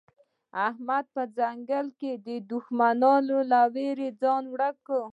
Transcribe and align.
احمد 0.67 1.05
په 1.15 1.23
ځنګله 1.37 1.91
کې 1.99 2.11
د 2.27 2.27
دوښمن 2.49 3.01
له 3.51 3.61
وېرې 3.73 4.09
ځان 4.21 4.43
ورک 4.53 4.77
کړ. 4.87 5.01